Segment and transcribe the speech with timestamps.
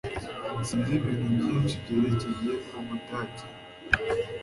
[0.67, 3.45] Sinzi ibintu byinshi byerekeye Ubudage